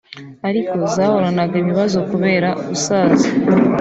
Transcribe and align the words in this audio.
ariko 0.49 0.75
zahoranaga 0.93 1.55
ibibazo 1.63 1.97
kubera 2.09 2.49
gusaza 2.67 3.27